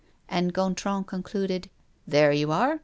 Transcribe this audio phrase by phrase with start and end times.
[0.27, 1.69] And Gontran concluded:
[2.07, 2.79] "There you are!